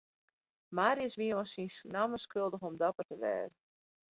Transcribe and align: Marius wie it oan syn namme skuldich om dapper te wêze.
Marius 0.79 1.17
wie 1.19 1.29
it 1.33 1.35
oan 1.39 1.49
syn 1.51 1.71
namme 1.93 2.17
skuldich 2.25 2.65
om 2.67 2.75
dapper 2.81 3.05
te 3.07 3.15
wêze. 3.23 3.57